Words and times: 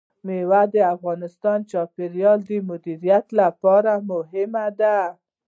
مېوې 0.25 0.63
د 0.73 0.75
افغانستان 0.95 1.57
د 1.61 1.67
چاپیریال 1.71 2.39
د 2.49 2.51
مدیریت 2.69 3.25
لپاره 3.41 3.91
مهم 4.09 4.53
دي. 4.79 4.97